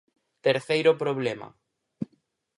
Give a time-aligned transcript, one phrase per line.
[0.45, 1.47] Terceiro problema.